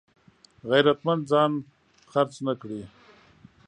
غیرتمند 0.69 1.23
ځان 1.31 1.51
خرڅ 2.11 2.33
نه 2.45 2.53
کړي 2.61 2.81